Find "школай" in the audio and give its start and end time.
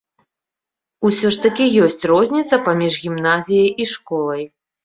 3.93-4.43